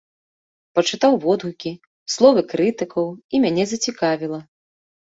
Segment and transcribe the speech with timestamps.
[0.79, 1.75] Пачытаў водгукі,
[2.15, 4.47] словы крытыкаў і мяне зацікавіла.